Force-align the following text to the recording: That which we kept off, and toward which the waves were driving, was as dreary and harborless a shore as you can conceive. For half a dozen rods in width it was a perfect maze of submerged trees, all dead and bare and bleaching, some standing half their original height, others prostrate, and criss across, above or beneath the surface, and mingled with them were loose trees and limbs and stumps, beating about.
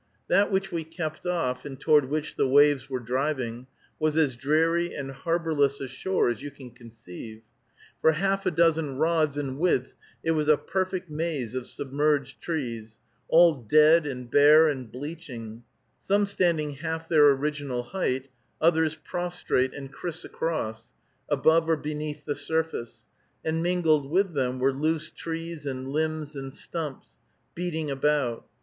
That 0.29 0.49
which 0.51 0.71
we 0.71 0.83
kept 0.83 1.27
off, 1.27 1.63
and 1.63 1.79
toward 1.79 2.05
which 2.05 2.35
the 2.35 2.47
waves 2.47 2.89
were 2.89 2.99
driving, 2.99 3.67
was 3.99 4.17
as 4.17 4.35
dreary 4.35 4.95
and 4.95 5.11
harborless 5.11 5.79
a 5.79 5.87
shore 5.87 6.31
as 6.31 6.41
you 6.41 6.49
can 6.49 6.71
conceive. 6.71 7.43
For 8.01 8.13
half 8.13 8.47
a 8.47 8.49
dozen 8.49 8.95
rods 8.97 9.37
in 9.37 9.59
width 9.59 9.93
it 10.23 10.31
was 10.31 10.47
a 10.47 10.57
perfect 10.57 11.11
maze 11.11 11.53
of 11.53 11.67
submerged 11.67 12.41
trees, 12.41 12.97
all 13.27 13.53
dead 13.53 14.07
and 14.07 14.27
bare 14.27 14.67
and 14.69 14.91
bleaching, 14.91 15.61
some 16.01 16.25
standing 16.25 16.71
half 16.77 17.07
their 17.07 17.29
original 17.29 17.83
height, 17.83 18.27
others 18.59 18.95
prostrate, 18.95 19.71
and 19.75 19.93
criss 19.93 20.25
across, 20.25 20.93
above 21.29 21.69
or 21.69 21.77
beneath 21.77 22.25
the 22.25 22.35
surface, 22.35 23.05
and 23.45 23.61
mingled 23.61 24.09
with 24.09 24.33
them 24.33 24.57
were 24.57 24.73
loose 24.73 25.11
trees 25.11 25.67
and 25.67 25.89
limbs 25.89 26.35
and 26.35 26.55
stumps, 26.55 27.19
beating 27.53 27.91
about. 27.91 28.47